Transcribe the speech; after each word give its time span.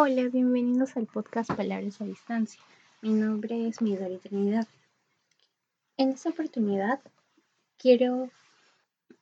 Hola, 0.00 0.28
bienvenidos 0.28 0.96
al 0.96 1.06
podcast 1.06 1.50
Palabras 1.54 2.00
a 2.00 2.04
Distancia. 2.04 2.62
Mi 3.02 3.10
nombre 3.10 3.66
es 3.66 3.82
Midori 3.82 4.18
Trinidad. 4.18 4.68
En 5.96 6.10
esta 6.10 6.28
oportunidad 6.28 7.00
quiero 7.76 8.30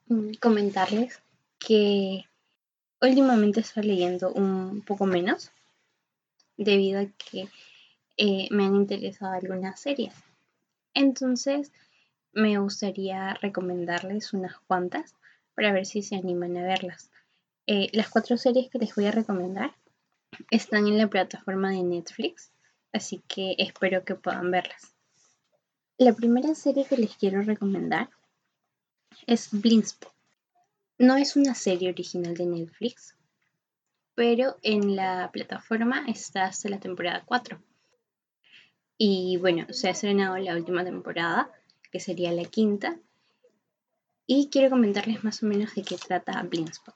mm, 0.08 0.32
comentarles 0.38 1.22
que 1.58 2.26
últimamente 3.00 3.60
estoy 3.60 3.84
leyendo 3.84 4.30
un 4.34 4.82
poco 4.82 5.06
menos 5.06 5.50
debido 6.59 7.00
a 7.00 7.06
que 7.06 7.48
eh, 8.18 8.48
me 8.50 8.66
han 8.66 8.77
interesado 8.77 9.32
algunas 9.32 9.80
series. 9.80 10.12
Entonces 10.93 11.72
me 12.34 12.58
gustaría 12.58 13.32
recomendarles 13.40 14.34
unas 14.34 14.58
cuantas 14.66 15.14
para 15.54 15.72
ver 15.72 15.86
si 15.86 16.02
se 16.02 16.16
animan 16.16 16.54
a 16.58 16.64
verlas. 16.64 17.11
Eh, 17.66 17.88
las 17.95 18.11
cuatro 18.11 18.36
series 18.36 18.68
que 18.68 18.79
les 18.79 18.95
voy 18.95 19.06
a 19.06 19.11
recomendar 19.11 19.74
están 20.50 20.87
en 20.87 20.98
la 20.98 21.09
plataforma 21.09 21.70
de 21.70 21.83
Netflix, 21.83 22.51
así 22.92 23.23
que 23.29 23.55
espero 23.59 24.05
que 24.05 24.15
puedan 24.15 24.51
verlas. 24.51 24.95
La 25.98 26.12
primera 26.12 26.55
serie 26.55 26.84
que 26.84 26.97
les 26.97 27.16
quiero 27.16 27.43
recomendar 27.43 28.10
es 29.27 29.48
Blindspot. 29.51 30.12
No 30.98 31.16
es 31.16 31.37
una 31.37 31.55
serie 31.55 31.91
original 31.91 32.34
de 32.34 32.46
Netflix, 32.46 33.15
pero 34.15 34.57
en 34.62 34.96
la 34.96 35.30
plataforma 35.33 36.05
está 36.09 36.45
hasta 36.45 36.68
la 36.68 36.80
temporada 36.80 37.23
4. 37.24 37.62
Y 38.98 39.37
bueno, 39.37 39.66
se 39.71 39.88
ha 39.88 39.91
estrenado 39.91 40.37
la 40.38 40.55
última 40.57 40.84
temporada, 40.84 41.51
que 41.93 42.01
sería 42.01 42.32
la 42.32 42.45
quinta. 42.45 42.98
Y 44.27 44.48
quiero 44.51 44.71
comentarles 44.71 45.23
más 45.23 45.43
o 45.43 45.46
menos 45.46 45.74
de 45.74 45.82
qué 45.82 45.96
trata 45.96 46.43
Blindspot. 46.43 46.95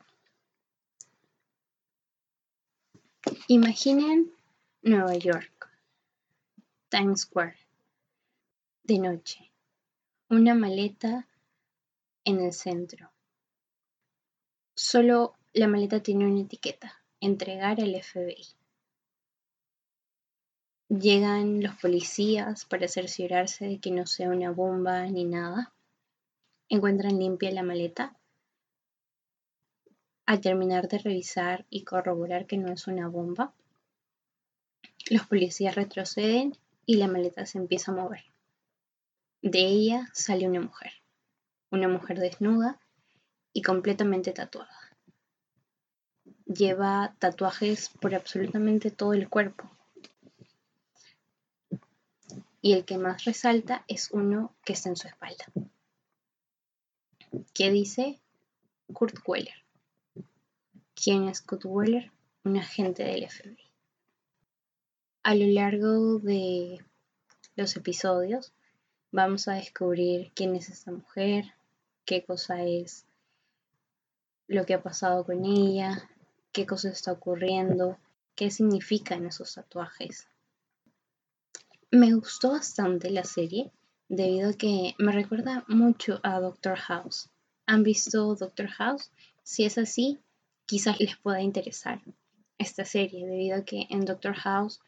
Imaginen 3.48 4.32
Nueva 4.80 5.14
York, 5.14 5.68
Times 6.88 7.20
Square, 7.20 7.56
de 8.84 8.98
noche, 8.98 9.52
una 10.30 10.54
maleta 10.54 11.28
en 12.24 12.40
el 12.40 12.54
centro. 12.54 13.10
Solo 14.74 15.34
la 15.52 15.68
maleta 15.68 16.02
tiene 16.02 16.26
una 16.26 16.40
etiqueta, 16.40 17.04
entregar 17.20 17.82
al 17.82 17.94
FBI. 17.94 18.46
Llegan 20.88 21.62
los 21.62 21.74
policías 21.76 22.64
para 22.64 22.88
cerciorarse 22.88 23.66
de 23.66 23.80
que 23.80 23.90
no 23.90 24.06
sea 24.06 24.30
una 24.30 24.50
bomba 24.50 25.04
ni 25.06 25.24
nada. 25.24 25.74
Encuentran 26.70 27.18
limpia 27.18 27.50
la 27.50 27.62
maleta 27.62 28.18
al 30.30 30.40
terminar 30.40 30.86
de 30.86 30.98
revisar 30.98 31.66
y 31.70 31.82
corroborar 31.82 32.46
que 32.46 32.56
no 32.56 32.72
es 32.72 32.86
una 32.86 33.08
bomba, 33.08 33.52
los 35.08 35.26
policías 35.26 35.74
retroceden 35.74 36.56
y 36.86 36.98
la 36.98 37.08
maleta 37.08 37.46
se 37.46 37.58
empieza 37.58 37.90
a 37.90 37.96
mover. 37.96 38.22
De 39.42 39.58
ella 39.58 40.08
sale 40.12 40.46
una 40.46 40.60
mujer, 40.60 40.92
una 41.72 41.88
mujer 41.88 42.20
desnuda 42.20 42.78
y 43.52 43.62
completamente 43.62 44.30
tatuada. 44.30 44.70
Lleva 46.46 47.16
tatuajes 47.18 47.88
por 47.88 48.14
absolutamente 48.14 48.92
todo 48.92 49.14
el 49.14 49.28
cuerpo. 49.28 49.68
Y 52.62 52.74
el 52.74 52.84
que 52.84 52.98
más 52.98 53.24
resalta 53.24 53.84
es 53.88 54.12
uno 54.12 54.54
que 54.64 54.74
está 54.74 54.90
en 54.90 54.96
su 54.96 55.08
espalda, 55.08 55.46
que 57.52 57.72
dice 57.72 58.20
Kurt 58.92 59.18
Weller 59.26 59.60
quien 61.02 61.28
es 61.28 61.38
Scott 61.38 61.64
Weller, 61.64 62.10
un 62.44 62.58
agente 62.58 63.04
del 63.04 63.28
FBI. 63.28 63.56
A 65.22 65.34
lo 65.34 65.46
largo 65.46 66.18
de 66.18 66.84
los 67.56 67.74
episodios 67.76 68.52
vamos 69.10 69.48
a 69.48 69.54
descubrir 69.54 70.30
quién 70.34 70.54
es 70.56 70.68
esta 70.68 70.92
mujer, 70.92 71.54
qué 72.04 72.22
cosa 72.24 72.62
es 72.62 73.06
lo 74.46 74.66
que 74.66 74.74
ha 74.74 74.82
pasado 74.82 75.24
con 75.24 75.44
ella, 75.44 76.08
qué 76.52 76.66
cosa 76.66 76.90
está 76.90 77.12
ocurriendo, 77.12 77.96
qué 78.34 78.50
significan 78.50 79.26
esos 79.26 79.54
tatuajes. 79.54 80.26
Me 81.90 82.12
gustó 82.12 82.50
bastante 82.50 83.10
la 83.10 83.24
serie 83.24 83.70
debido 84.08 84.50
a 84.50 84.54
que 84.54 84.94
me 84.98 85.12
recuerda 85.12 85.64
mucho 85.68 86.20
a 86.22 86.40
Doctor 86.40 86.76
House. 86.76 87.30
¿Han 87.66 87.84
visto 87.84 88.34
Doctor 88.34 88.68
House? 88.68 89.10
Si 89.42 89.64
es 89.64 89.78
así, 89.78 90.18
quizás 90.70 91.00
les 91.00 91.16
pueda 91.16 91.42
interesar 91.42 92.00
esta 92.56 92.84
serie, 92.84 93.26
debido 93.26 93.56
a 93.56 93.64
que 93.64 93.88
en 93.90 94.04
Doctor 94.04 94.34
House 94.34 94.78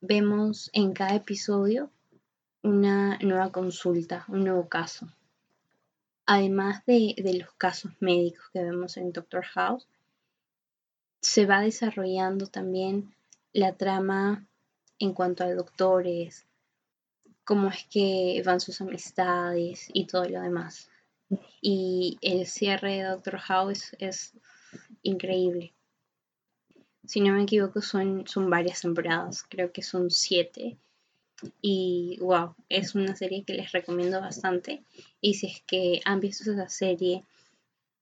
vemos 0.00 0.70
en 0.72 0.94
cada 0.94 1.14
episodio 1.14 1.90
una 2.62 3.18
nueva 3.18 3.52
consulta, 3.52 4.24
un 4.28 4.44
nuevo 4.44 4.66
caso. 4.66 5.06
Además 6.24 6.86
de, 6.86 7.14
los 7.38 7.52
casos 7.58 7.92
médicos 8.00 8.46
que 8.50 8.62
vemos 8.62 8.96
en 8.96 9.12
Doctor 9.12 9.44
House, 9.44 9.86
se 11.20 11.44
va 11.44 11.60
desarrollando 11.60 12.46
también 12.46 13.14
la 13.52 13.74
trama 13.74 14.46
en 14.98 15.12
cuanto 15.12 15.44
a 15.44 15.52
doctores, 15.52 16.46
cómo 17.44 17.68
es 17.68 17.84
que 17.90 18.42
van 18.42 18.60
sus 18.60 18.80
amistades 18.80 19.90
y 19.92 20.06
todo 20.06 20.24
lo 20.24 20.40
demás. 20.40 20.88
Y 21.60 22.16
el 22.22 22.46
cierre 22.46 22.96
de 22.96 23.02
Doctor 23.02 23.36
House 23.36 23.94
es 23.98 24.32
increíble. 25.02 25.74
Si 27.04 27.20
no 27.20 27.32
me 27.32 27.44
equivoco, 27.44 27.80
son, 27.80 28.26
son 28.26 28.50
varias 28.50 28.82
temporadas, 28.82 29.42
creo 29.48 29.72
que 29.72 29.82
son 29.82 30.10
siete. 30.10 30.76
Y 31.62 32.18
wow, 32.20 32.54
es 32.68 32.94
una 32.94 33.14
serie 33.16 33.44
que 33.44 33.54
les 33.54 33.72
recomiendo 33.72 34.20
bastante. 34.20 34.84
Y 35.20 35.34
si 35.34 35.46
es 35.46 35.62
que 35.66 36.00
han 36.04 36.20
visto 36.20 36.52
esa 36.52 36.68
serie 36.68 37.24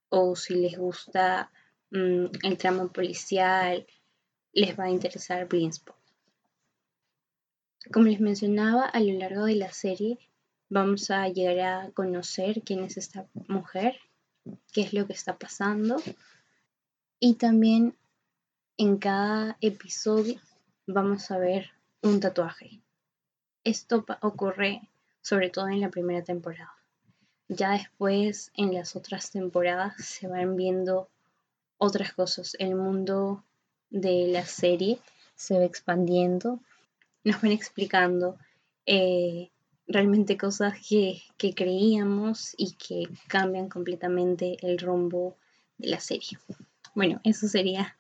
o 0.09 0.35
si 0.35 0.55
les 0.55 0.77
gusta 0.77 1.53
mm, 1.91 2.27
el 2.43 2.59
tramo 2.59 2.93
policial, 2.93 3.87
les 4.53 4.79
va 4.79 4.85
a 4.85 4.91
interesar 4.91 5.47
Blindspot. 5.47 5.97
Como 7.93 8.07
les 8.07 8.21
mencionaba, 8.21 8.87
a 8.87 9.01
lo 9.01 9.13
largo 9.19 9.45
de 9.45 9.55
la 9.55 9.73
serie 9.73 10.19
vamos 10.69 11.11
a 11.11 11.29
llegar 11.29 11.61
a 11.61 11.91
conocer 11.93 12.63
quién 12.63 12.83
es 12.83 12.97
esta 12.97 13.29
mujer, 13.47 14.01
qué 14.73 14.81
es 14.81 14.93
lo 14.93 15.07
que 15.07 15.13
está 15.13 15.39
pasando 15.39 15.97
y 17.19 17.35
también 17.35 17.97
en 18.77 18.99
cada 18.99 19.57
episodio 19.61 20.39
vamos 20.87 21.31
a 21.31 21.39
ver 21.39 21.71
un 22.03 22.21
tatuaje. 22.21 22.81
Esto 23.65 24.05
ocurre 24.21 24.83
sobre 25.23 25.51
todo 25.51 25.69
en 25.69 25.81
la 25.81 25.89
primera 25.89 26.23
temporada. 26.23 26.75
Ya 27.49 27.71
después 27.73 28.51
en 28.55 28.75
las 28.75 28.97
otras 28.97 29.31
temporadas 29.31 29.95
se 30.05 30.29
van 30.29 30.57
viendo 30.57 31.09
otras 31.79 32.13
cosas. 32.13 32.55
El 32.59 32.75
mundo 32.75 33.45
de 33.91 34.29
la 34.29 34.45
serie 34.45 34.99
se 35.35 35.59
va 35.59 35.65
expandiendo. 35.65 36.61
Nos 37.25 37.41
van 37.41 37.53
explicando 37.53 38.37
eh, 38.85 39.51
realmente 39.87 40.37
cosas 40.37 40.75
que, 40.87 41.23
que 41.37 41.55
creíamos 41.55 42.55
y 42.57 42.73
que 42.73 43.09
cambian 43.27 43.69
completamente 43.69 44.59
el 44.61 44.79
rumbo 44.79 45.37
de 45.79 45.89
la 45.89 46.01
serie. 46.01 46.39
Bueno, 46.97 47.21
eso 47.25 47.47
sería 47.47 47.95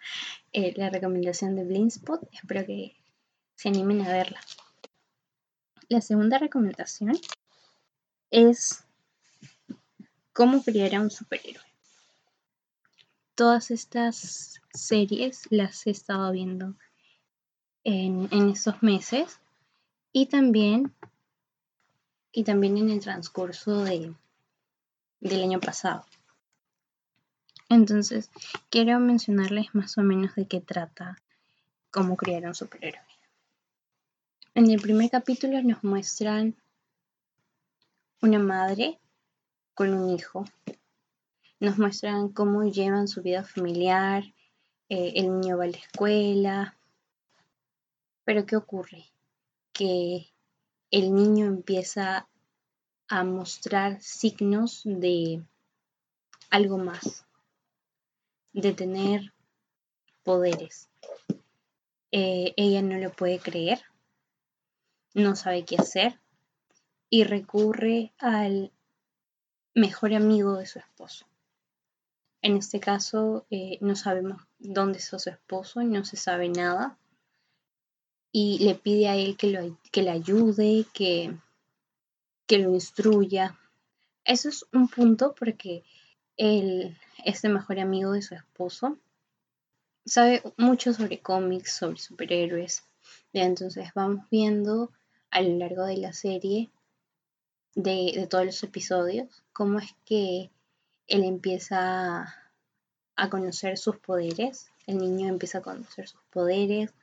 eh, 0.54 0.72
la 0.74 0.88
recomendación 0.88 1.54
de 1.54 1.64
Blindspot. 1.64 2.26
Espero 2.32 2.64
que 2.64 2.96
se 3.54 3.68
animen 3.68 4.00
a 4.00 4.08
verla. 4.08 4.40
La 5.90 6.00
segunda 6.00 6.38
recomendación 6.38 7.12
es 8.30 8.86
cómo 10.32 10.62
criar 10.62 10.94
a 10.94 11.02
un 11.02 11.10
superhéroe. 11.10 11.62
Todas 13.34 13.70
estas 13.70 14.62
series 14.72 15.42
las 15.50 15.86
he 15.86 15.90
estado 15.90 16.32
viendo 16.32 16.74
en, 17.84 18.32
estos 18.48 18.82
meses 18.82 19.40
y 20.10 20.24
también, 20.24 20.94
y 22.32 22.44
también 22.44 22.78
en 22.78 22.88
el 22.88 23.00
transcurso 23.00 23.84
del 23.84 24.16
año 25.20 25.60
pasado. 25.60 26.06
Entonces, 27.68 28.30
quiero 28.70 28.98
mencionarles 29.00 29.74
más 29.74 29.98
o 29.98 30.02
menos 30.02 30.34
de 30.36 30.46
qué 30.46 30.60
trata 30.60 31.18
cómo 31.90 32.16
criar 32.16 32.46
un 32.46 32.54
superhéroe. 32.54 33.00
En 34.54 34.70
el 34.70 34.80
primer 34.80 35.10
capítulo 35.10 35.60
nos 35.62 35.82
muestran 35.82 36.54
una 38.22 38.38
madre 38.38 38.98
con 39.74 39.92
un 39.92 40.10
hijo. 40.16 40.44
Nos 41.60 41.78
muestran 41.78 42.28
cómo 42.30 42.64
llevan 42.64 43.08
su 43.08 43.20
vida 43.22 43.44
familiar, 43.44 44.24
eh, 44.88 45.12
el 45.16 45.40
niño 45.40 45.58
va 45.58 45.64
a 45.64 45.68
la 45.68 45.76
escuela. 45.76 46.76
Pero 48.24 48.46
¿qué 48.46 48.56
ocurre? 48.56 49.04
Que 49.72 50.26
el 50.90 51.14
niño 51.14 51.46
empieza 51.46 52.26
a 53.08 53.24
mostrar 53.24 54.00
signos 54.00 54.82
de 54.84 55.42
algo 56.48 56.78
más, 56.78 57.25
de 58.56 58.72
tener 58.72 59.34
poderes. 60.22 60.88
eh, 62.10 62.54
ella 62.56 62.80
no 62.80 62.96
lo 62.96 63.12
puede 63.12 63.38
creer, 63.38 63.82
no 65.12 65.36
sabe 65.36 65.64
qué 65.64 65.76
hacer 65.76 66.18
y 67.10 67.24
recurre 67.24 68.14
al 68.18 68.72
mejor 69.74 70.14
amigo 70.14 70.54
de 70.56 70.64
su 70.64 70.78
esposo. 70.78 71.26
En 72.40 72.56
este 72.56 72.80
caso 72.80 73.46
eh, 73.50 73.76
no 73.82 73.94
sabemos 73.94 74.40
dónde 74.58 74.98
está 74.98 75.18
su 75.18 75.28
esposo, 75.28 75.82
no 75.82 76.04
se 76.06 76.16
sabe 76.16 76.48
nada 76.48 76.98
y 78.32 78.64
le 78.64 78.74
pide 78.74 79.08
a 79.08 79.16
él 79.16 79.36
que, 79.36 79.48
lo, 79.48 79.78
que 79.92 80.02
le 80.02 80.10
ayude, 80.10 80.86
que, 80.94 81.36
que 82.46 82.58
lo 82.58 82.72
instruya. 82.72 83.58
Eso 84.24 84.48
es 84.48 84.64
un 84.72 84.88
punto 84.88 85.34
porque 85.34 85.84
él 86.36 86.96
es 87.24 87.44
el 87.44 87.52
mejor 87.52 87.78
amigo 87.80 88.12
de 88.12 88.22
su 88.22 88.34
esposo. 88.34 88.98
Sabe 90.04 90.42
mucho 90.56 90.92
sobre 90.92 91.20
cómics, 91.20 91.76
sobre 91.76 91.98
superhéroes. 91.98 92.84
Entonces 93.32 93.90
vamos 93.94 94.24
viendo 94.30 94.92
a 95.30 95.40
lo 95.40 95.56
largo 95.58 95.84
de 95.84 95.96
la 95.96 96.12
serie, 96.12 96.70
de, 97.74 98.12
de 98.14 98.26
todos 98.26 98.46
los 98.46 98.62
episodios, 98.62 99.44
cómo 99.52 99.78
es 99.78 99.94
que 100.04 100.50
él 101.06 101.24
empieza 101.24 102.34
a 103.16 103.30
conocer 103.30 103.76
sus 103.78 103.96
poderes. 103.98 104.70
El 104.86 104.98
niño 104.98 105.28
empieza 105.28 105.58
a 105.58 105.62
conocer 105.62 106.08
sus 106.08 106.20
poderes, 106.30 106.94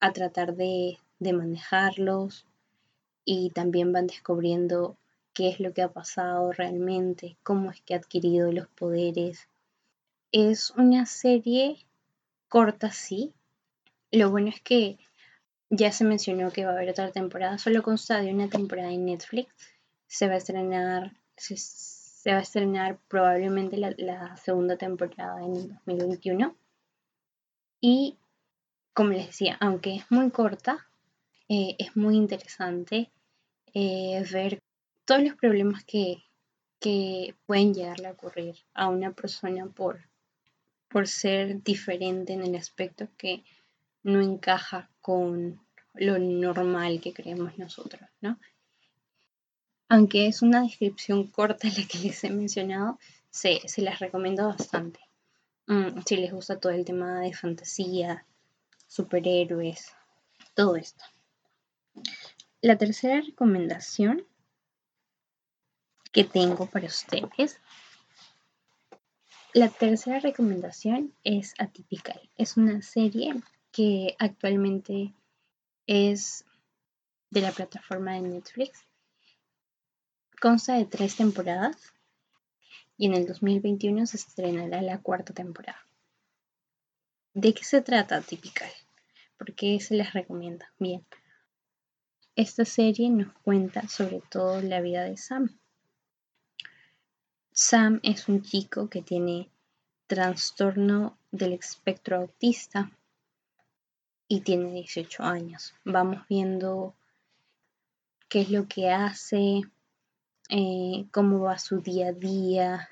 a 0.00 0.12
tratar 0.12 0.56
de, 0.56 0.98
de 1.18 1.32
manejarlos 1.32 2.46
y 3.24 3.50
también 3.50 3.92
van 3.92 4.06
descubriendo 4.06 4.96
qué 5.40 5.48
es 5.48 5.58
lo 5.58 5.72
que 5.72 5.80
ha 5.80 5.90
pasado 5.90 6.52
realmente, 6.52 7.38
cómo 7.42 7.70
es 7.70 7.80
que 7.80 7.94
ha 7.94 7.96
adquirido 7.96 8.52
los 8.52 8.68
poderes. 8.68 9.48
Es 10.32 10.70
una 10.72 11.06
serie 11.06 11.78
corta, 12.46 12.90
sí. 12.90 13.32
Lo 14.10 14.28
bueno 14.30 14.50
es 14.50 14.60
que 14.60 14.98
ya 15.70 15.92
se 15.92 16.04
mencionó 16.04 16.50
que 16.50 16.66
va 16.66 16.72
a 16.72 16.74
haber 16.74 16.90
otra 16.90 17.10
temporada, 17.10 17.56
solo 17.56 17.82
consta 17.82 18.20
de 18.20 18.34
una 18.34 18.50
temporada 18.50 18.92
en 18.92 19.06
Netflix. 19.06 19.50
Se 20.08 20.28
va 20.28 20.34
a 20.34 20.36
estrenar, 20.36 21.16
se, 21.38 21.54
va 22.30 22.36
a 22.36 22.42
estrenar 22.42 22.98
probablemente 23.08 23.78
la, 23.78 24.36
segunda 24.36 24.76
temporada 24.76 25.42
en 25.42 25.68
2021. 25.86 26.54
Y 27.80 28.18
como 28.92 29.08
les 29.12 29.28
decía, 29.28 29.56
aunque 29.58 29.94
es 29.94 30.10
muy 30.10 30.30
corta, 30.30 30.86
eh, 31.48 31.76
es 31.78 31.96
muy 31.96 32.16
interesante 32.16 33.10
eh, 33.72 34.22
ver 34.30 34.60
todos 35.10 35.24
los 35.24 35.34
problemas 35.34 35.82
que, 35.82 36.22
que 36.78 37.34
pueden 37.44 37.74
llegarle 37.74 38.06
a 38.06 38.12
ocurrir 38.12 38.54
a 38.74 38.86
una 38.86 39.10
persona 39.10 39.66
por, 39.66 39.98
por 40.88 41.08
ser 41.08 41.64
diferente 41.64 42.32
en 42.32 42.42
el 42.42 42.54
aspecto 42.54 43.08
que 43.16 43.42
no 44.04 44.20
encaja 44.20 44.88
con 45.00 45.60
lo 45.94 46.16
normal 46.20 47.00
que 47.00 47.12
creemos 47.12 47.58
nosotros, 47.58 48.08
¿no? 48.20 48.38
Aunque 49.88 50.28
es 50.28 50.42
una 50.42 50.62
descripción 50.62 51.26
corta 51.26 51.66
la 51.66 51.88
que 51.88 51.98
les 51.98 52.22
he 52.22 52.30
mencionado, 52.30 53.00
se, 53.30 53.66
se 53.66 53.82
las 53.82 53.98
recomiendo 53.98 54.46
bastante. 54.46 55.00
Mm, 55.66 56.02
si 56.06 56.18
les 56.18 56.32
gusta 56.32 56.60
todo 56.60 56.70
el 56.70 56.84
tema 56.84 57.18
de 57.18 57.34
fantasía, 57.34 58.24
superhéroes, 58.86 59.92
todo 60.54 60.76
esto. 60.76 61.04
La 62.60 62.78
tercera 62.78 63.20
recomendación 63.22 64.29
que 66.12 66.24
tengo 66.24 66.66
para 66.66 66.86
ustedes. 66.86 67.60
La 69.52 69.68
tercera 69.68 70.20
recomendación 70.20 71.14
es 71.24 71.54
Atypical. 71.58 72.20
Es 72.36 72.56
una 72.56 72.82
serie 72.82 73.34
que 73.72 74.16
actualmente 74.18 75.14
es 75.86 76.44
de 77.30 77.40
la 77.40 77.52
plataforma 77.52 78.14
de 78.14 78.22
Netflix. 78.22 78.86
Consta 80.40 80.74
de 80.74 80.84
tres 80.84 81.16
temporadas 81.16 81.92
y 82.96 83.06
en 83.06 83.14
el 83.14 83.26
2021 83.26 84.06
se 84.06 84.16
estrenará 84.16 84.82
la 84.82 84.98
cuarta 84.98 85.32
temporada. 85.32 85.80
¿De 87.34 87.54
qué 87.54 87.64
se 87.64 87.80
trata 87.80 88.16
Atypical? 88.16 88.70
¿Por 89.38 89.54
qué 89.54 89.78
se 89.80 89.94
les 89.94 90.12
recomienda? 90.12 90.72
Bien, 90.78 91.06
esta 92.36 92.64
serie 92.64 93.10
nos 93.10 93.32
cuenta 93.42 93.86
sobre 93.88 94.20
todo 94.30 94.60
la 94.62 94.80
vida 94.80 95.04
de 95.04 95.16
Sam, 95.16 95.59
Sam 97.52 97.98
es 98.04 98.28
un 98.28 98.42
chico 98.42 98.88
que 98.88 99.02
tiene 99.02 99.50
trastorno 100.06 101.18
del 101.32 101.52
espectro 101.52 102.16
autista 102.16 102.90
y 104.28 104.40
tiene 104.42 104.72
18 104.72 105.24
años. 105.24 105.74
Vamos 105.84 106.26
viendo 106.28 106.94
qué 108.28 108.42
es 108.42 108.50
lo 108.50 108.68
que 108.68 108.90
hace, 108.90 109.62
eh, 110.48 111.06
cómo 111.10 111.40
va 111.40 111.58
su 111.58 111.80
día 111.80 112.08
a 112.08 112.12
día, 112.12 112.88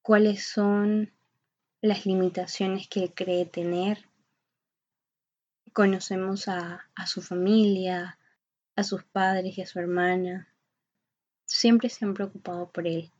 cuáles 0.00 0.46
son 0.46 1.12
las 1.82 2.06
limitaciones 2.06 2.88
que 2.88 3.04
él 3.04 3.12
cree 3.14 3.44
tener. 3.44 4.06
Conocemos 5.74 6.48
a, 6.48 6.86
a 6.94 7.06
su 7.06 7.20
familia, 7.20 8.18
a 8.76 8.82
sus 8.82 9.04
padres 9.04 9.58
y 9.58 9.62
a 9.62 9.66
su 9.66 9.78
hermana. 9.78 10.48
Siempre 11.44 11.90
se 11.90 12.06
han 12.06 12.14
preocupado 12.14 12.70
por 12.70 12.86
él 12.86 13.12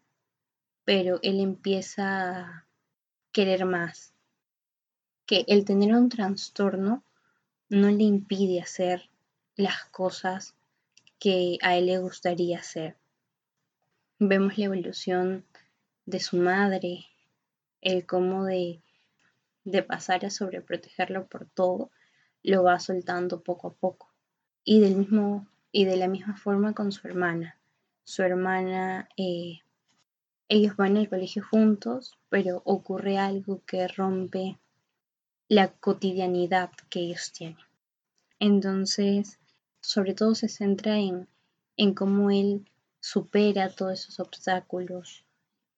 pero 0.85 1.19
él 1.23 1.41
empieza 1.41 2.41
a 2.41 2.67
querer 3.33 3.65
más. 3.65 4.13
Que 5.27 5.45
el 5.49 5.65
tener 5.65 5.95
un 5.95 6.09
trastorno 6.09 7.05
no 7.69 7.91
le 7.91 8.03
impide 8.05 8.61
hacer 8.61 9.09
las 9.57 9.85
cosas 9.87 10.55
que 11.19 11.59
a 11.63 11.77
él 11.77 11.87
le 11.87 11.99
gustaría 11.99 12.59
hacer. 12.59 12.97
Vemos 14.19 14.59
la 14.59 14.67
evolución 14.67 15.45
de 16.05 16.21
su 16.21 16.37
madre, 16.37 17.07
el 17.81 18.05
cómo 18.07 18.45
de, 18.45 18.81
de 19.65 19.83
pasar 19.83 20.25
a 20.25 20.31
sobreprotegerlo 20.31 21.27
por 21.27 21.47
todo, 21.47 21.91
lo 22.43 22.65
va 22.65 22.79
soltando 22.81 23.43
poco 23.43 23.69
a 23.69 23.75
poco. 23.75 24.11
Y 24.65 24.81
del 24.81 24.97
mismo, 24.97 25.47
y 25.71 25.85
de 25.85 25.97
la 25.97 26.09
misma 26.09 26.37
forma 26.37 26.75
con 26.75 26.93
su 26.93 27.07
hermana. 27.09 27.57
Su 28.05 28.23
hermana 28.23 29.09
eh, 29.17 29.62
ellos 30.49 30.77
van 30.77 30.97
al 30.97 31.09
colegio 31.09 31.43
juntos, 31.49 32.19
pero 32.29 32.63
ocurre 32.65 33.19
algo 33.19 33.63
que 33.65 33.89
rompe 33.89 34.59
la 35.49 35.73
cotidianidad 35.73 36.71
que 36.89 37.01
ellos 37.01 37.33
tienen. 37.33 37.59
Entonces, 38.39 39.39
sobre 39.81 40.15
todo 40.15 40.35
se 40.35 40.49
centra 40.49 40.99
en, 40.99 41.29
en 41.77 41.95
cómo 41.95 42.31
él 42.31 42.69
supera 43.01 43.69
todos 43.69 44.01
esos 44.01 44.21
obstáculos, 44.21 45.25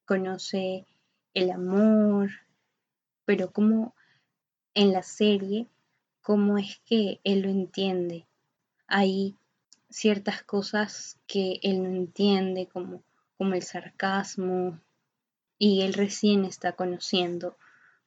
conoce 0.05 0.85
el 1.33 1.51
amor, 1.51 2.29
pero 3.25 3.51
cómo 3.51 3.95
en 4.73 4.91
la 4.91 5.03
serie, 5.03 5.67
cómo 6.21 6.57
es 6.57 6.79
que 6.85 7.19
él 7.23 7.41
lo 7.41 7.49
entiende. 7.49 8.27
Hay 8.87 9.35
ciertas 9.89 10.43
cosas 10.43 11.17
que 11.27 11.59
él 11.63 11.81
no 11.83 11.89
entiende, 11.89 12.67
como 12.67 13.03
como 13.37 13.53
el 13.53 13.63
sarcasmo, 13.63 14.79
y 15.57 15.81
él 15.81 15.93
recién 15.93 16.45
está 16.45 16.73
conociendo 16.73 17.57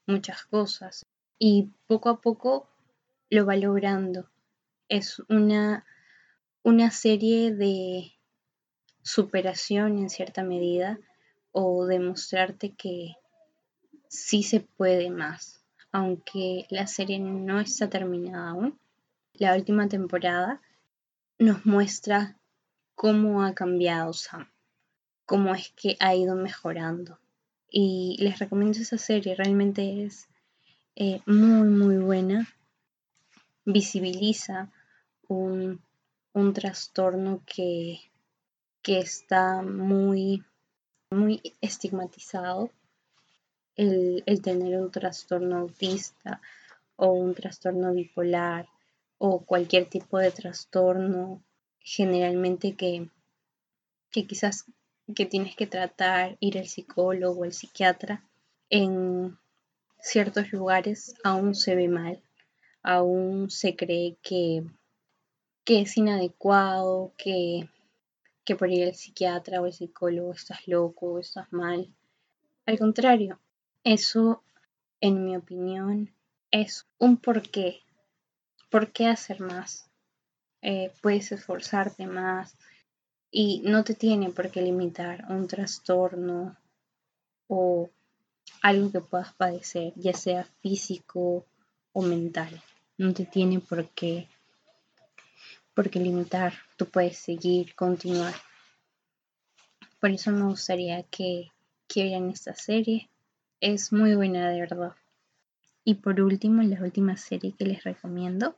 muchas 0.06 0.44
cosas 0.44 1.06
y 1.38 1.70
poco 1.86 2.08
a 2.08 2.20
poco 2.20 2.68
lo 3.30 3.46
va 3.46 3.56
logrando. 3.56 4.28
Es 4.88 5.20
una, 5.28 5.84
una 6.62 6.90
serie 6.90 7.52
de 7.52 8.12
superación 9.02 9.98
en 9.98 10.10
cierta 10.10 10.42
medida 10.42 10.98
o 11.52 11.86
demostrarte 11.86 12.74
que 12.74 13.14
sí 14.08 14.42
se 14.42 14.60
puede 14.60 15.10
más, 15.10 15.62
aunque 15.92 16.66
la 16.70 16.86
serie 16.86 17.18
no 17.18 17.60
está 17.60 17.88
terminada 17.88 18.50
aún. 18.50 18.78
La 19.34 19.54
última 19.54 19.88
temporada 19.88 20.60
nos 21.38 21.64
muestra 21.64 22.36
cómo 22.94 23.44
ha 23.44 23.54
cambiado 23.54 24.12
Sam 24.12 24.48
cómo 25.28 25.54
es 25.54 25.70
que 25.72 25.98
ha 26.00 26.14
ido 26.14 26.34
mejorando. 26.34 27.18
Y 27.70 28.16
les 28.18 28.38
recomiendo 28.38 28.78
esa 28.78 28.96
serie, 28.96 29.34
realmente 29.34 30.04
es 30.04 30.26
eh, 30.96 31.20
muy, 31.26 31.68
muy 31.68 31.98
buena. 31.98 32.48
Visibiliza 33.66 34.72
un, 35.28 35.82
trastorno 36.54 37.42
que, 37.44 38.00
que 38.80 39.00
está 39.00 39.60
muy, 39.60 40.42
muy 41.10 41.42
estigmatizado. 41.60 42.70
El, 43.76 44.22
el 44.24 44.40
tener 44.40 44.80
un 44.80 44.90
trastorno 44.90 45.58
autista 45.58 46.40
o 46.96 47.12
un 47.12 47.34
trastorno 47.34 47.92
bipolar 47.92 48.66
o 49.18 49.44
cualquier 49.44 49.90
tipo 49.90 50.18
de 50.18 50.30
trastorno 50.30 51.42
generalmente 51.80 52.74
que, 52.76 53.10
que 54.10 54.26
quizás 54.26 54.64
que 55.14 55.26
tienes 55.26 55.56
que 55.56 55.66
tratar, 55.66 56.36
ir 56.40 56.58
al 56.58 56.66
psicólogo 56.66 57.40
o 57.40 57.44
el 57.44 57.52
psiquiatra, 57.52 58.22
en 58.70 59.38
ciertos 60.00 60.52
lugares 60.52 61.14
aún 61.24 61.54
se 61.54 61.74
ve 61.74 61.88
mal, 61.88 62.20
aún 62.82 63.50
se 63.50 63.74
cree 63.74 64.16
que, 64.22 64.64
que 65.64 65.80
es 65.80 65.96
inadecuado, 65.96 67.12
que, 67.16 67.68
que 68.44 68.56
por 68.56 68.70
ir 68.70 68.86
al 68.86 68.94
psiquiatra 68.94 69.60
o 69.60 69.66
el 69.66 69.72
psicólogo 69.72 70.32
estás 70.32 70.66
loco, 70.66 71.18
estás 71.18 71.50
mal. 71.52 71.88
Al 72.66 72.78
contrario, 72.78 73.40
eso, 73.84 74.42
en 75.00 75.24
mi 75.24 75.36
opinión, 75.36 76.12
es 76.50 76.86
un 76.98 77.16
porqué. 77.16 77.80
¿Por 78.70 78.92
qué 78.92 79.06
hacer 79.06 79.40
más? 79.40 79.88
Eh, 80.60 80.92
puedes 81.00 81.32
esforzarte 81.32 82.06
más 82.06 82.56
y 83.30 83.60
no 83.64 83.84
te 83.84 83.94
tiene 83.94 84.30
por 84.30 84.50
qué 84.50 84.62
limitar 84.62 85.26
un 85.28 85.46
trastorno 85.46 86.56
o 87.46 87.90
algo 88.62 88.90
que 88.90 89.00
puedas 89.00 89.34
padecer, 89.34 89.92
ya 89.96 90.12
sea 90.14 90.44
físico 90.62 91.46
o 91.92 92.02
mental. 92.02 92.62
No 92.96 93.12
te 93.12 93.26
tiene 93.26 93.60
por 93.60 93.88
qué, 93.90 94.28
por 95.74 95.90
qué 95.90 96.00
limitar. 96.00 96.54
Tú 96.76 96.86
puedes 96.86 97.18
seguir, 97.18 97.74
continuar. 97.74 98.34
Por 100.00 100.10
eso 100.10 100.30
me 100.30 100.44
gustaría 100.44 101.02
que, 101.04 101.48
que 101.86 102.04
vieran 102.04 102.30
esta 102.30 102.54
serie. 102.54 103.10
Es 103.60 103.92
muy 103.92 104.14
buena 104.14 104.50
de 104.50 104.60
verdad. 104.60 104.94
Y 105.84 105.94
por 105.94 106.20
último, 106.20 106.62
la 106.62 106.80
última 106.80 107.16
serie 107.16 107.54
que 107.56 107.64
les 107.64 107.82
recomiendo 107.84 108.56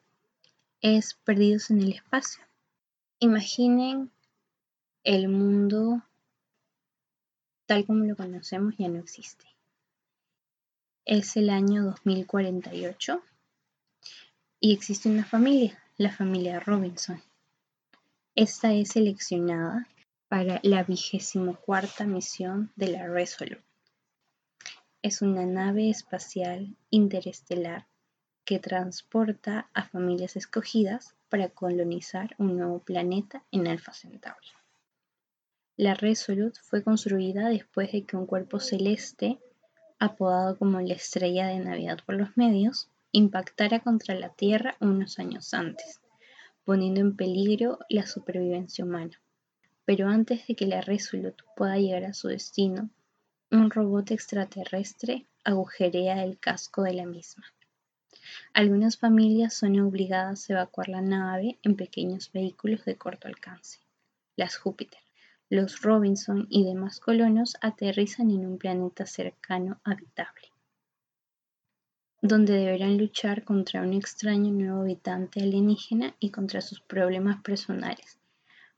es 0.81 1.15
Perdidos 1.15 1.71
en 1.71 1.83
el 1.83 1.93
Espacio. 1.93 2.43
Imaginen 3.19 4.11
el 5.03 5.29
mundo 5.29 6.03
tal 7.67 7.87
como 7.87 8.05
lo 8.05 8.17
conocemos 8.17 8.75
ya 8.77 8.89
no 8.89 8.99
existe. 8.99 9.47
Es 11.07 11.37
el 11.37 11.49
año 11.49 11.85
2048 11.85 13.23
y 14.61 14.75
existe 14.75 15.09
una 15.09 15.25
familia, 15.25 15.83
la 15.97 16.13
familia 16.13 16.61
Robinson. 16.61 17.23
Esta 18.35 18.75
es 18.75 18.91
seleccionada 18.91 19.89
para 20.29 20.61
la 20.63 20.85
vigésimo 20.85 21.57
cuarta 21.57 22.05
misión 22.05 22.71
de 22.77 22.89
la 22.89 23.07
Resolute. 23.07 23.65
Es 25.01 25.23
una 25.23 25.47
nave 25.47 25.89
espacial 25.89 26.77
interestelar 26.91 27.87
que 28.45 28.59
transporta 28.59 29.71
a 29.73 29.89
familias 29.89 30.37
escogidas 30.37 31.15
para 31.31 31.49
colonizar 31.49 32.35
un 32.37 32.59
nuevo 32.59 32.81
planeta 32.81 33.43
en 33.51 33.67
Alpha 33.67 33.93
Centauri. 33.93 34.60
La 35.81 35.95
Resolute 35.95 36.61
fue 36.63 36.83
construida 36.83 37.49
después 37.49 37.91
de 37.91 38.05
que 38.05 38.15
un 38.15 38.27
cuerpo 38.27 38.61
celeste, 38.61 39.39
apodado 39.99 40.59
como 40.59 40.79
la 40.83 40.93
estrella 40.93 41.47
de 41.47 41.59
Navidad 41.59 42.01
por 42.05 42.17
los 42.17 42.37
medios, 42.37 42.91
impactara 43.13 43.81
contra 43.81 44.15
la 44.15 44.29
Tierra 44.29 44.77
unos 44.81 45.19
años 45.19 45.55
antes, 45.55 46.03
poniendo 46.67 47.01
en 47.01 47.17
peligro 47.17 47.79
la 47.89 48.05
supervivencia 48.05 48.85
humana. 48.85 49.23
Pero 49.87 50.09
antes 50.09 50.47
de 50.47 50.55
que 50.55 50.67
la 50.67 50.83
Resolute 50.83 51.43
pueda 51.57 51.79
llegar 51.79 52.05
a 52.05 52.13
su 52.13 52.29
destino, 52.29 52.91
un 53.51 53.71
robot 53.71 54.11
extraterrestre 54.11 55.29
agujerea 55.45 56.23
el 56.23 56.39
casco 56.39 56.83
de 56.83 56.93
la 56.93 57.07
misma. 57.07 57.47
Algunas 58.53 58.99
familias 58.99 59.55
son 59.55 59.81
obligadas 59.81 60.51
a 60.51 60.53
evacuar 60.53 60.91
la 60.91 61.01
nave 61.01 61.59
en 61.63 61.75
pequeños 61.75 62.31
vehículos 62.33 62.85
de 62.85 62.97
corto 62.97 63.29
alcance, 63.29 63.79
las 64.37 64.59
Júpiter. 64.59 65.01
Los 65.51 65.83
Robinson 65.83 66.47
y 66.49 66.65
demás 66.65 67.01
colonos 67.01 67.57
aterrizan 67.61 68.31
en 68.31 68.47
un 68.47 68.57
planeta 68.57 69.05
cercano 69.05 69.81
habitable 69.85 70.51
donde 72.23 72.53
deberán 72.53 72.99
luchar 72.99 73.45
contra 73.45 73.81
un 73.81 73.95
extraño 73.95 74.53
nuevo 74.53 74.83
habitante 74.83 75.41
alienígena 75.41 76.15
y 76.21 76.31
contra 76.31 76.61
sus 76.61 76.81
problemas 76.81 77.43
personales, 77.43 78.19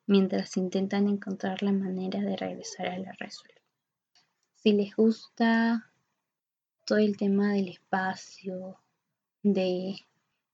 mientras 0.06 0.56
intentan 0.56 1.08
encontrar 1.08 1.62
la 1.62 1.72
manera 1.72 2.20
de 2.20 2.36
regresar 2.36 2.86
a 2.86 2.98
la 2.98 3.12
Resolución. 3.12 3.62
Si 4.54 4.72
les 4.72 4.94
gusta 4.94 5.90
todo 6.86 6.98
el 6.98 7.16
tema 7.16 7.52
del 7.52 7.68
espacio, 7.68 8.78
de 9.42 9.96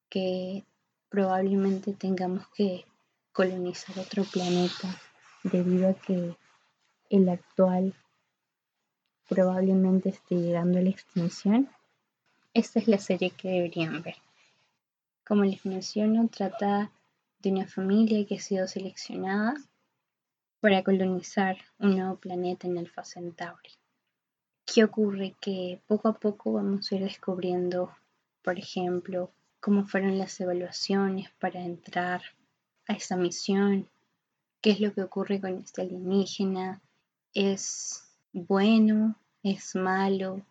que 0.08 0.64
probablemente 1.10 1.92
tengamos 1.92 2.48
que 2.54 2.86
colonizar 3.32 3.98
otro 3.98 4.24
planeta 4.24 4.88
debido 5.42 5.90
a 5.90 5.94
que 5.94 6.36
el 7.10 7.28
actual 7.28 7.94
probablemente 9.28 10.10
esté 10.10 10.36
llegando 10.36 10.78
a 10.78 10.82
la 10.82 10.90
extinción, 10.90 11.68
esta 12.54 12.78
es 12.78 12.88
la 12.88 12.98
serie 12.98 13.30
que 13.30 13.48
deberían 13.48 14.02
ver. 14.02 14.16
Como 15.26 15.44
les 15.44 15.64
menciono, 15.66 16.28
trata 16.28 16.90
de 17.40 17.52
una 17.52 17.66
familia 17.66 18.26
que 18.26 18.36
ha 18.36 18.40
sido 18.40 18.66
seleccionada 18.66 19.54
para 20.60 20.82
colonizar 20.82 21.58
un 21.78 21.96
nuevo 21.96 22.16
planeta 22.16 22.66
en 22.66 22.78
Alpha 22.78 23.04
Centauri. 23.04 23.70
¿Qué 24.64 24.84
ocurre? 24.84 25.34
Que 25.40 25.80
poco 25.86 26.08
a 26.08 26.14
poco 26.14 26.54
vamos 26.54 26.90
a 26.90 26.96
ir 26.96 27.02
descubriendo, 27.02 27.94
por 28.42 28.58
ejemplo, 28.58 29.30
cómo 29.60 29.84
fueron 29.84 30.18
las 30.18 30.40
evaluaciones 30.40 31.30
para 31.38 31.60
entrar 31.60 32.22
a 32.86 32.94
esta 32.94 33.16
misión, 33.16 33.88
qué 34.60 34.70
es 34.70 34.80
lo 34.80 34.92
que 34.92 35.02
ocurre 35.02 35.40
con 35.40 35.58
este 35.58 35.82
alienígena, 35.82 36.82
es 37.34 38.02
bueno, 38.32 39.16
es 39.42 39.74
malo, 39.74 40.44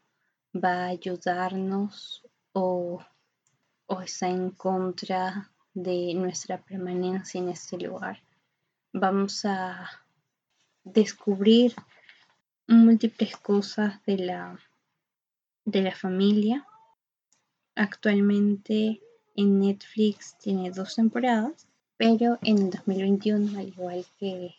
va 0.54 0.86
a 0.86 0.88
ayudarnos 0.88 2.24
o, 2.54 3.04
está 4.04 4.28
en 4.28 4.52
contra 4.52 5.52
de 5.74 6.14
nuestra 6.14 6.58
permanencia 6.58 7.40
en 7.40 7.50
este 7.50 7.78
lugar. 7.78 8.22
Vamos 8.94 9.46
a 9.46 9.90
descubrir 10.84 11.76
múltiples 12.68 13.38
cosas 13.38 14.04
de 14.06 14.18
la, 14.18 14.60
de 15.66 15.82
la 15.82 15.96
familia. 15.96 16.66
Actualmente 17.76 19.02
en 19.36 19.60
Netflix 19.60 20.38
tiene 20.40 20.72
dos 20.72 20.96
temporadas, 20.96 21.67
pero 21.98 22.38
en 22.44 22.58
el 22.60 22.70
2021, 22.70 23.60
al 23.60 23.68
igual 23.68 24.06
que 24.20 24.56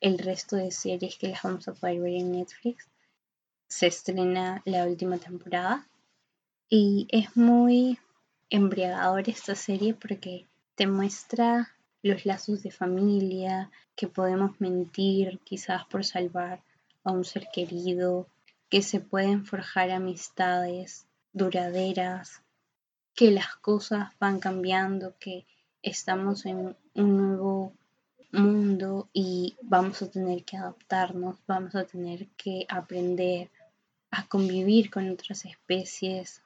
el 0.00 0.18
resto 0.18 0.56
de 0.56 0.70
series 0.70 1.16
que 1.16 1.28
las 1.28 1.42
vamos 1.42 1.68
a 1.68 1.72
poder 1.72 2.00
ver 2.00 2.14
en 2.14 2.32
Netflix, 2.32 2.88
se 3.68 3.86
estrena 3.86 4.62
la 4.64 4.86
última 4.86 5.18
temporada. 5.18 5.86
Y 6.68 7.06
es 7.10 7.36
muy 7.36 7.98
embriagador 8.50 9.28
esta 9.28 9.54
serie 9.54 9.94
porque 9.94 10.46
te 10.74 10.86
muestra 10.86 11.72
los 12.02 12.26
lazos 12.26 12.62
de 12.62 12.70
familia, 12.70 13.70
que 13.94 14.06
podemos 14.08 14.60
mentir 14.60 15.40
quizás 15.44 15.84
por 15.86 16.04
salvar 16.04 16.60
a 17.04 17.12
un 17.12 17.24
ser 17.24 17.48
querido, 17.52 18.28
que 18.68 18.82
se 18.82 19.00
pueden 19.00 19.46
forjar 19.46 19.90
amistades 19.90 21.06
duraderas, 21.32 22.42
que 23.14 23.30
las 23.30 23.56
cosas 23.56 24.10
van 24.18 24.38
cambiando, 24.40 25.16
que 25.18 25.46
estamos 25.86 26.44
en 26.46 26.76
un 26.94 27.16
nuevo 27.16 27.72
mundo 28.32 29.08
y 29.12 29.56
vamos 29.62 30.02
a 30.02 30.10
tener 30.10 30.44
que 30.44 30.56
adaptarnos, 30.56 31.36
vamos 31.46 31.76
a 31.76 31.84
tener 31.84 32.26
que 32.36 32.66
aprender 32.68 33.50
a 34.10 34.26
convivir 34.26 34.90
con 34.90 35.08
otras 35.08 35.44
especies, 35.44 36.42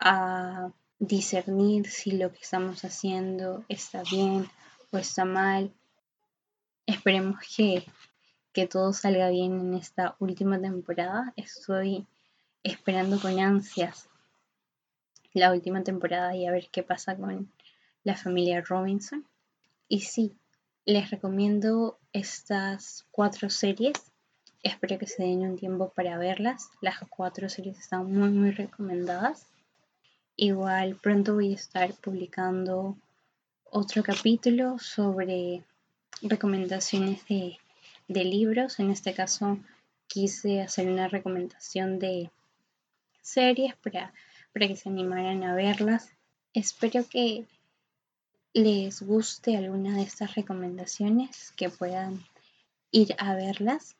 a 0.00 0.70
discernir 0.98 1.90
si 1.90 2.12
lo 2.12 2.32
que 2.32 2.38
estamos 2.40 2.84
haciendo 2.86 3.64
está 3.68 4.02
bien 4.10 4.48
o 4.92 4.96
está 4.96 5.26
mal. 5.26 5.70
Esperemos 6.86 7.36
que, 7.54 7.84
que 8.54 8.66
todo 8.66 8.94
salga 8.94 9.28
bien 9.28 9.60
en 9.60 9.74
esta 9.74 10.16
última 10.20 10.58
temporada. 10.58 11.34
Estoy 11.36 12.06
esperando 12.62 13.20
con 13.20 13.38
ansias 13.38 14.08
la 15.34 15.52
última 15.52 15.82
temporada 15.84 16.34
y 16.34 16.46
a 16.46 16.50
ver 16.50 16.68
qué 16.72 16.82
pasa 16.82 17.14
con 17.14 17.52
la 18.04 18.16
familia 18.16 18.60
Robinson. 18.60 19.24
Y 19.88 20.00
sí, 20.00 20.36
les 20.84 21.10
recomiendo 21.10 21.98
estas 22.12 23.06
cuatro 23.10 23.50
series 23.50 24.08
Espero 24.62 24.98
que 24.98 25.06
se 25.06 25.22
den 25.22 25.42
un 25.42 25.56
tiempo 25.56 25.90
para 25.90 26.18
verlas. 26.18 26.70
Las 26.80 26.98
cuatro 27.08 27.48
series 27.48 27.78
están 27.78 28.12
muy, 28.12 28.30
muy 28.30 28.50
recomendadas. 28.50 29.46
Igual 30.36 30.96
pronto 30.96 31.34
voy 31.34 31.52
a 31.52 31.54
estar 31.54 31.94
publicando 31.94 32.96
otro 33.64 34.02
capítulo 34.02 34.78
sobre 34.78 35.62
recomendaciones 36.22 37.24
de, 37.28 37.58
libros. 38.08 38.80
En 38.80 38.90
este 38.90 39.14
caso 39.14 39.58
quise 40.08 40.60
hacer 40.60 40.88
una 40.88 41.06
recomendación 41.06 41.98
de 41.98 42.30
series 43.22 43.76
para, 43.76 44.12
para 44.52 44.66
que 44.66 44.76
se 44.76 44.88
animaran 44.88 45.44
a 45.44 45.54
verlas. 45.54 46.10
Espero 46.52 47.06
que 47.08 47.44
les 48.52 49.02
guste 49.02 49.56
alguna 49.56 49.96
de 49.96 50.02
estas 50.02 50.34
recomendaciones, 50.34 51.52
que 51.56 51.70
puedan 51.70 52.24
ir 52.90 53.14
a 53.18 53.34
verlas. 53.34 53.96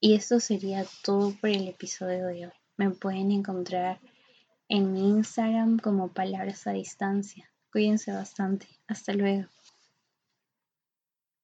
Y 0.00 0.14
esto 0.14 0.40
sería 0.40 0.86
todo 1.02 1.34
por 1.40 1.50
el 1.50 1.68
episodio 1.68 2.26
de 2.26 2.46
hoy. 2.46 2.52
Me 2.76 2.90
pueden 2.90 3.30
encontrar 3.30 4.00
en 4.68 4.92
mi 4.92 5.08
Instagram 5.10 5.78
como 5.78 6.08
palabras 6.08 6.66
a 6.66 6.72
distancia. 6.72 7.50
Cuídense 7.70 8.12
bastante. 8.12 8.66
Hasta 8.86 9.12
luego. 9.12 9.48